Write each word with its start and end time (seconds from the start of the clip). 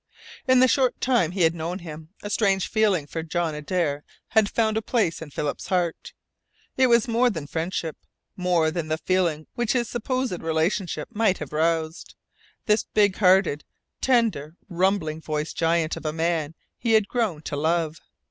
In 0.47 0.61
the 0.61 0.67
short 0.67 0.99
time 0.99 1.29
he 1.29 1.43
had 1.43 1.53
known 1.53 1.77
him, 1.77 2.09
a 2.23 2.31
strange 2.31 2.67
feeling 2.67 3.05
for 3.05 3.21
John 3.21 3.53
Adare 3.53 4.01
had 4.29 4.49
found 4.49 4.75
a 4.75 4.81
place 4.81 5.21
in 5.21 5.29
Philip's 5.29 5.67
heart. 5.67 6.13
It 6.75 6.87
was 6.87 7.07
more 7.07 7.29
than 7.29 7.45
friendship, 7.45 7.95
more 8.35 8.71
than 8.71 8.87
the 8.87 8.97
feeling 8.97 9.45
which 9.53 9.73
his 9.73 9.87
supposed 9.89 10.41
relationship 10.41 11.09
might 11.11 11.37
have 11.37 11.53
roused. 11.53 12.15
This 12.65 12.83
big 12.83 13.17
hearted, 13.17 13.63
tender, 14.01 14.55
rumbling 14.69 15.21
voiced 15.21 15.55
giant 15.55 15.95
of 15.95 16.03
a 16.07 16.13
man 16.13 16.55
he 16.79 16.93
had 16.93 17.07
grown 17.07 17.43
to 17.43 17.55
love. 17.55 17.99